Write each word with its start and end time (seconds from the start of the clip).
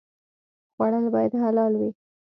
خوړل 0.73 1.05
باید 1.13 1.33
حلال 1.43 1.73
وي 1.79 1.89